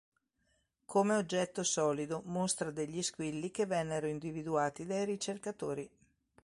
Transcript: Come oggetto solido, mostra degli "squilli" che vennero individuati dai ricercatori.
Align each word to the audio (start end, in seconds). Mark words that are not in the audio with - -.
Come 0.85 1.13
oggetto 1.15 1.61
solido, 1.61 2.23
mostra 2.25 2.71
degli 2.71 3.03
"squilli" 3.03 3.51
che 3.51 3.67
vennero 3.67 4.07
individuati 4.07 4.87
dai 4.87 5.05
ricercatori. 5.05 5.87